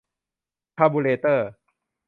[0.77, 1.49] คาร์บูเรเตอร์